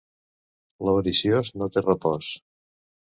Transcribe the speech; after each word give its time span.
L'avariciós 0.87 1.53
no 1.63 1.69
té 1.77 1.85
repòs. 1.85 2.35